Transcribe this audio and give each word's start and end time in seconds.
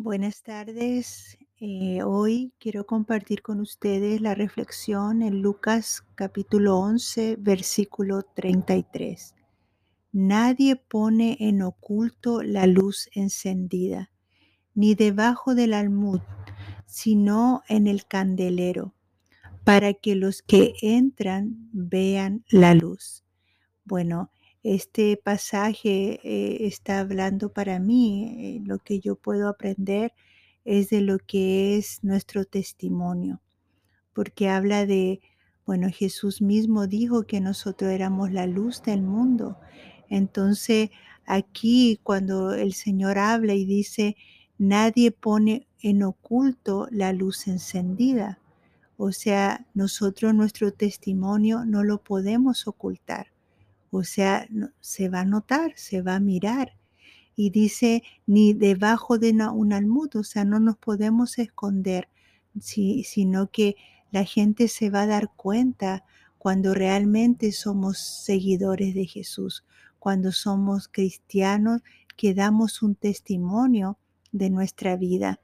Buenas 0.00 0.44
tardes. 0.44 1.36
Eh, 1.58 2.04
hoy 2.04 2.52
quiero 2.60 2.86
compartir 2.86 3.42
con 3.42 3.58
ustedes 3.58 4.20
la 4.20 4.32
reflexión 4.36 5.22
en 5.22 5.42
Lucas 5.42 6.04
capítulo 6.14 6.78
11, 6.78 7.34
versículo 7.36 8.22
33. 8.22 9.34
Nadie 10.12 10.76
pone 10.76 11.36
en 11.40 11.62
oculto 11.62 12.44
la 12.44 12.68
luz 12.68 13.10
encendida, 13.12 14.12
ni 14.72 14.94
debajo 14.94 15.56
del 15.56 15.74
almud, 15.74 16.20
sino 16.86 17.64
en 17.68 17.88
el 17.88 18.06
candelero, 18.06 18.94
para 19.64 19.94
que 19.94 20.14
los 20.14 20.42
que 20.42 20.74
entran 20.80 21.70
vean 21.72 22.44
la 22.50 22.72
luz. 22.74 23.24
Bueno, 23.84 24.30
este 24.62 25.16
pasaje 25.16 26.20
eh, 26.22 26.66
está 26.66 27.00
hablando 27.00 27.52
para 27.52 27.78
mí, 27.78 28.58
eh, 28.58 28.60
lo 28.64 28.78
que 28.78 29.00
yo 29.00 29.16
puedo 29.16 29.48
aprender 29.48 30.12
es 30.64 30.90
de 30.90 31.00
lo 31.00 31.18
que 31.18 31.76
es 31.76 32.02
nuestro 32.02 32.44
testimonio, 32.44 33.40
porque 34.12 34.48
habla 34.48 34.84
de, 34.84 35.20
bueno, 35.64 35.88
Jesús 35.90 36.42
mismo 36.42 36.86
dijo 36.86 37.22
que 37.22 37.40
nosotros 37.40 37.90
éramos 37.90 38.32
la 38.32 38.46
luz 38.46 38.82
del 38.82 39.02
mundo. 39.02 39.58
Entonces, 40.08 40.90
aquí 41.24 42.00
cuando 42.02 42.52
el 42.52 42.74
Señor 42.74 43.18
habla 43.18 43.54
y 43.54 43.64
dice, 43.64 44.16
nadie 44.58 45.10
pone 45.12 45.68
en 45.80 46.02
oculto 46.02 46.88
la 46.90 47.12
luz 47.12 47.46
encendida. 47.46 48.40
O 48.96 49.12
sea, 49.12 49.66
nosotros 49.74 50.34
nuestro 50.34 50.72
testimonio 50.72 51.64
no 51.64 51.84
lo 51.84 52.02
podemos 52.02 52.66
ocultar. 52.66 53.28
O 53.90 54.04
sea, 54.04 54.48
se 54.80 55.08
va 55.08 55.20
a 55.20 55.24
notar, 55.24 55.72
se 55.76 56.02
va 56.02 56.16
a 56.16 56.20
mirar. 56.20 56.76
Y 57.36 57.50
dice, 57.50 58.02
ni 58.26 58.52
debajo 58.52 59.18
de 59.18 59.30
un 59.30 59.72
almud, 59.72 60.16
o 60.16 60.24
sea, 60.24 60.44
no 60.44 60.58
nos 60.58 60.76
podemos 60.76 61.38
esconder, 61.38 62.08
sino 62.60 63.50
que 63.50 63.76
la 64.10 64.24
gente 64.24 64.68
se 64.68 64.90
va 64.90 65.02
a 65.02 65.06
dar 65.06 65.30
cuenta 65.36 66.04
cuando 66.38 66.74
realmente 66.74 67.52
somos 67.52 67.98
seguidores 67.98 68.94
de 68.94 69.06
Jesús, 69.06 69.64
cuando 69.98 70.32
somos 70.32 70.88
cristianos 70.88 71.82
que 72.16 72.34
damos 72.34 72.82
un 72.82 72.94
testimonio 72.94 73.98
de 74.32 74.50
nuestra 74.50 74.96
vida. 74.96 75.40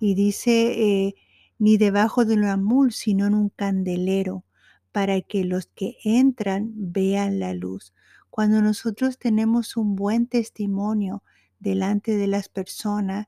Y 0.00 0.14
dice, 0.14 1.06
eh, 1.06 1.14
ni 1.58 1.76
debajo 1.76 2.24
de 2.24 2.34
un 2.34 2.44
almud, 2.44 2.90
sino 2.90 3.26
en 3.26 3.34
un 3.34 3.48
candelero, 3.48 4.44
para 4.92 5.20
que 5.20 5.44
los 5.44 5.66
que 5.66 5.96
entran 6.04 6.72
vean 6.74 7.38
la 7.38 7.54
luz. 7.54 7.92
Cuando 8.30 8.62
nosotros 8.62 9.18
tenemos 9.18 9.76
un 9.76 9.96
buen 9.96 10.26
testimonio 10.26 11.22
delante 11.58 12.16
de 12.16 12.26
las 12.26 12.48
personas, 12.48 13.26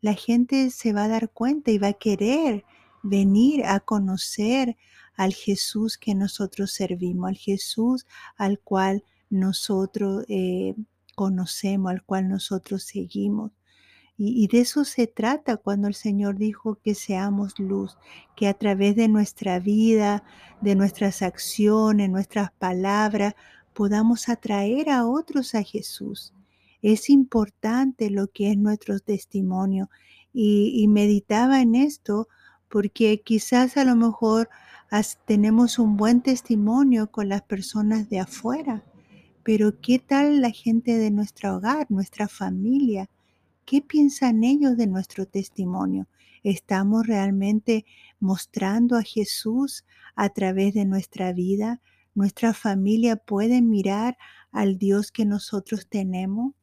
la 0.00 0.14
gente 0.14 0.70
se 0.70 0.92
va 0.92 1.04
a 1.04 1.08
dar 1.08 1.30
cuenta 1.30 1.70
y 1.70 1.78
va 1.78 1.88
a 1.88 1.92
querer 1.92 2.64
venir 3.02 3.64
a 3.64 3.80
conocer 3.80 4.76
al 5.14 5.34
Jesús 5.34 5.98
que 5.98 6.14
nosotros 6.14 6.72
servimos, 6.72 7.28
al 7.28 7.36
Jesús 7.36 8.06
al 8.36 8.58
cual 8.60 9.04
nosotros 9.30 10.24
eh, 10.28 10.74
conocemos, 11.14 11.90
al 11.90 12.02
cual 12.02 12.28
nosotros 12.28 12.84
seguimos. 12.84 13.52
Y, 14.16 14.46
de 14.48 14.60
eso 14.60 14.84
se 14.84 15.06
trata 15.06 15.56
cuando 15.56 15.88
el 15.88 15.94
Señor 15.94 16.36
dijo 16.36 16.76
que 16.76 16.94
seamos 16.94 17.58
luz, 17.58 17.96
que 18.36 18.46
a 18.46 18.54
través 18.54 18.94
de 18.94 19.08
nuestra 19.08 19.58
vida, 19.58 20.22
de 20.60 20.74
nuestras 20.76 21.22
acciones, 21.22 22.10
nuestras 22.10 22.52
palabras, 22.52 23.34
podamos 23.72 24.28
atraer 24.28 24.90
a 24.90 25.06
otros 25.06 25.54
a 25.54 25.62
Jesús. 25.62 26.34
Es 26.82 27.08
importante 27.10 28.10
lo 28.10 28.28
que 28.28 28.50
es 28.50 28.58
nuestro 28.58 28.98
testimonio 29.00 29.88
y, 30.32 30.86
meditaba 30.88 31.60
en 31.60 31.74
esto 31.74 32.28
porque 32.68 33.22
quizás 33.22 33.76
a 33.76 33.84
lo 33.84 33.96
mejor 33.96 34.48
tenemos 35.26 35.78
un 35.78 35.96
buen 35.96 36.22
testimonio 36.22 37.10
con 37.10 37.28
las 37.28 37.42
personas 37.42 38.08
de 38.08 38.20
afuera, 38.20 38.84
pero 39.42 39.80
¿qué 39.80 39.98
tal 39.98 40.40
la 40.40 40.50
gente 40.50 40.98
de 40.98 41.10
nuestro 41.10 41.56
hogar, 41.56 41.86
nuestra 41.90 42.28
familia? 42.28 43.08
¿Qué 43.64 43.80
piensan 43.80 44.42
ellos 44.42 44.76
de 44.76 44.86
nuestro 44.86 45.26
testimonio? 45.26 46.08
¿Estamos 46.42 47.06
realmente 47.06 47.84
mostrando 48.18 48.96
a 48.96 49.02
Jesús 49.02 49.84
a 50.16 50.30
través 50.30 50.74
de 50.74 50.84
nuestra 50.84 51.32
vida? 51.32 51.80
¿Nuestra 52.14 52.52
familia 52.52 53.16
puede 53.16 53.62
mirar 53.62 54.18
al 54.50 54.78
Dios 54.78 55.12
que 55.12 55.24
nosotros 55.24 55.86
tenemos? 55.88 56.54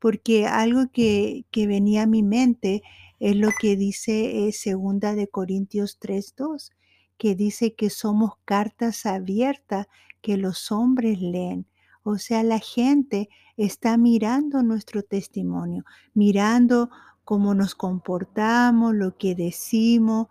Porque 0.00 0.46
algo 0.46 0.90
que, 0.92 1.46
venía 1.54 2.02
a 2.02 2.06
mi 2.06 2.24
mente 2.24 2.82
es 3.20 3.36
lo 3.36 3.50
que 3.60 3.76
dice 3.76 4.48
eh, 4.48 4.52
segunda 4.52 5.14
de 5.14 5.28
Corintios 5.28 6.00
3.2, 6.00 6.70
que 7.18 7.36
dice 7.36 7.74
que 7.74 7.88
somos 7.88 8.32
cartas 8.44 9.06
abiertas 9.06 9.86
que 10.20 10.36
los 10.36 10.72
hombres 10.72 11.20
leen. 11.20 11.66
O 12.02 12.18
sea, 12.18 12.42
la 12.42 12.58
gente 12.58 13.28
está 13.56 13.96
mirando 13.96 14.62
nuestro 14.62 15.02
testimonio, 15.02 15.84
mirando 16.14 16.90
cómo 17.24 17.54
nos 17.54 17.74
comportamos, 17.74 18.94
lo 18.94 19.16
que 19.16 19.34
decimos. 19.34 20.28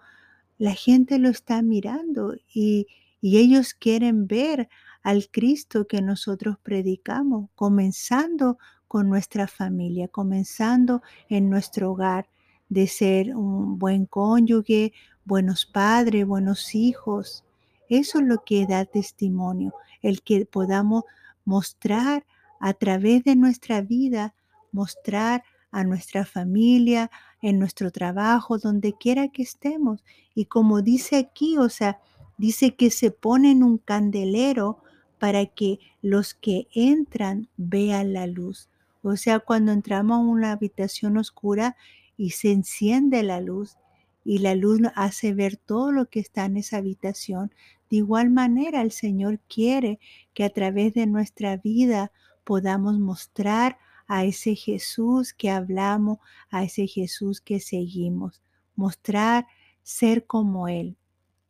La 0.57 0.73
gente 0.73 1.17
lo 1.17 1.29
está 1.29 1.61
mirando 1.61 2.35
y, 2.53 2.87
y 3.21 3.37
ellos 3.37 3.73
quieren 3.73 4.27
ver 4.27 4.69
al 5.01 5.29
Cristo 5.29 5.87
que 5.87 6.01
nosotros 6.01 6.57
predicamos, 6.61 7.49
comenzando 7.55 8.57
con 8.87 9.09
nuestra 9.09 9.47
familia, 9.47 10.07
comenzando 10.09 11.01
en 11.29 11.49
nuestro 11.49 11.91
hogar, 11.91 12.27
de 12.67 12.87
ser 12.87 13.35
un 13.35 13.79
buen 13.79 14.05
cónyuge, 14.05 14.93
buenos 15.25 15.65
padres, 15.65 16.25
buenos 16.25 16.75
hijos. 16.75 17.43
Eso 17.89 18.19
es 18.19 18.25
lo 18.25 18.43
que 18.45 18.65
da 18.65 18.85
testimonio, 18.85 19.73
el 20.01 20.21
que 20.21 20.45
podamos 20.45 21.03
mostrar 21.45 22.25
a 22.59 22.73
través 22.73 23.23
de 23.23 23.35
nuestra 23.35 23.81
vida, 23.81 24.33
mostrar 24.71 25.43
a 25.71 25.83
nuestra 25.83 26.25
familia, 26.25 27.09
en 27.41 27.59
nuestro 27.59 27.91
trabajo, 27.91 28.57
donde 28.57 28.93
quiera 28.93 29.29
que 29.29 29.41
estemos. 29.41 30.03
Y 30.35 30.45
como 30.45 30.81
dice 30.81 31.17
aquí, 31.17 31.57
o 31.57 31.69
sea, 31.69 31.99
dice 32.37 32.75
que 32.75 32.91
se 32.91 33.11
pone 33.11 33.51
en 33.51 33.63
un 33.63 33.77
candelero 33.77 34.79
para 35.19 35.45
que 35.45 35.79
los 36.01 36.33
que 36.33 36.67
entran 36.73 37.49
vean 37.57 38.13
la 38.13 38.27
luz. 38.27 38.69
O 39.03 39.15
sea, 39.15 39.39
cuando 39.39 39.71
entramos 39.71 40.17
a 40.17 40.21
una 40.21 40.51
habitación 40.51 41.17
oscura 41.17 41.75
y 42.17 42.31
se 42.31 42.51
enciende 42.51 43.23
la 43.23 43.41
luz 43.41 43.77
y 44.23 44.39
la 44.39 44.55
luz 44.55 44.81
hace 44.95 45.33
ver 45.33 45.57
todo 45.57 45.91
lo 45.91 46.09
que 46.09 46.19
está 46.19 46.45
en 46.45 46.57
esa 46.57 46.77
habitación, 46.77 47.51
de 47.89 47.97
igual 47.97 48.29
manera, 48.29 48.81
el 48.81 48.91
Señor 48.91 49.39
quiere 49.47 49.99
que 50.33 50.43
a 50.43 50.49
través 50.49 50.93
de 50.93 51.07
nuestra 51.07 51.57
vida 51.57 52.11
podamos 52.43 52.99
mostrar 52.99 53.77
a 54.07 54.23
ese 54.25 54.55
Jesús 54.55 55.33
que 55.33 55.49
hablamos, 55.49 56.19
a 56.49 56.63
ese 56.63 56.87
Jesús 56.87 57.41
que 57.41 57.59
seguimos, 57.59 58.41
mostrar 58.75 59.47
ser 59.83 60.25
como 60.25 60.67
Él 60.67 60.97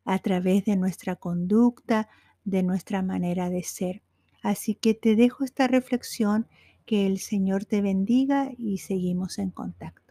a 0.05 0.19
través 0.19 0.65
de 0.65 0.75
nuestra 0.75 1.15
conducta, 1.15 2.09
de 2.43 2.63
nuestra 2.63 3.01
manera 3.01 3.49
de 3.49 3.63
ser. 3.63 4.01
Así 4.41 4.75
que 4.75 4.93
te 4.93 5.15
dejo 5.15 5.43
esta 5.43 5.67
reflexión, 5.67 6.47
que 6.85 7.05
el 7.05 7.19
Señor 7.19 7.65
te 7.65 7.81
bendiga 7.81 8.51
y 8.57 8.79
seguimos 8.79 9.37
en 9.37 9.51
contacto. 9.51 10.10